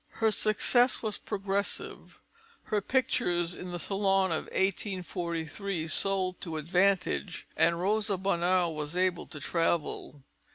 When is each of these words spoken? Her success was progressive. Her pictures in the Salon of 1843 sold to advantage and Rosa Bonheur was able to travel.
Her 0.13 0.31
success 0.31 1.03
was 1.03 1.19
progressive. 1.19 2.19
Her 2.63 2.81
pictures 2.81 3.53
in 3.53 3.69
the 3.71 3.77
Salon 3.77 4.31
of 4.31 4.45
1843 4.45 5.87
sold 5.89 6.41
to 6.41 6.57
advantage 6.57 7.45
and 7.55 7.79
Rosa 7.79 8.17
Bonheur 8.17 8.67
was 8.69 8.95
able 8.95 9.27
to 9.27 9.39
travel. 9.39 10.23